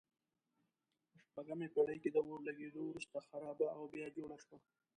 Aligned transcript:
په 1.11 1.17
شپږمه 1.23 1.67
پېړۍ 1.73 1.97
کې 2.03 2.09
د 2.11 2.17
اور 2.27 2.39
لګېدو 2.47 2.81
وروسته 2.87 3.17
خرابه 3.27 3.67
او 3.77 3.81
بیا 3.93 4.07
جوړه 4.17 4.37
شوه. 4.43 4.57